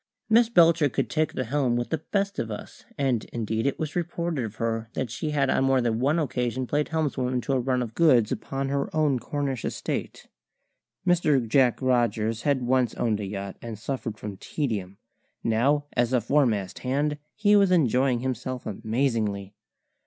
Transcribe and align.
Miss 0.31 0.49
Belcher 0.49 0.89
could 0.89 1.11
take 1.11 1.33
the 1.33 1.43
helm 1.43 1.75
with 1.75 1.91
the 1.91 1.99
best 1.99 2.39
of 2.39 2.49
us, 2.49 2.85
and 2.97 3.23
indeed 3.25 3.67
it 3.67 3.77
was 3.77 3.95
reported 3.95 4.43
of 4.43 4.55
her 4.55 4.89
that 4.93 5.11
she 5.11 5.29
had 5.29 5.47
on 5.51 5.65
more 5.65 5.79
than 5.79 5.99
one 5.99 6.17
occasion 6.17 6.65
played 6.65 6.87
helmswoman 6.87 7.39
to 7.43 7.53
a 7.53 7.59
run 7.59 7.83
of 7.83 7.93
goods 7.93 8.31
upon 8.31 8.69
her 8.69 8.89
own 8.95 9.19
Cornish 9.19 9.63
estate. 9.63 10.27
Mr. 11.05 11.47
Jack 11.47 11.79
Rogers 11.83 12.41
had 12.41 12.63
once 12.65 12.95
owned 12.95 13.19
a 13.19 13.25
yacht 13.27 13.57
and 13.61 13.77
suffered 13.77 14.17
from 14.17 14.37
tedium; 14.37 14.97
now, 15.43 15.85
as 15.93 16.13
a 16.13 16.19
foremast 16.19 16.79
hand, 16.79 17.19
he 17.35 17.55
was 17.55 17.69
enjoying 17.69 18.21
himself 18.21 18.65
amazingly. 18.65 19.53